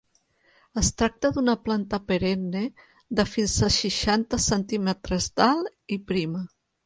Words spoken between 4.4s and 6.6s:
centímetres d'alt i prima.